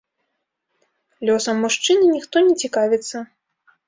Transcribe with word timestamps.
Лёсам 1.29 1.57
мужчыны 1.65 2.05
ніхто 2.15 2.35
не 2.47 2.55
цікавіцца. 2.65 3.17